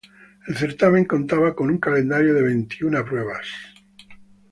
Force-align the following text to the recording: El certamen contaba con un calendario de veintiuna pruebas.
El 0.47 0.55
certamen 0.57 1.05
contaba 1.05 1.55
con 1.55 1.69
un 1.69 1.77
calendario 1.77 2.33
de 2.33 2.41
veintiuna 2.41 3.05
pruebas. 3.05 3.45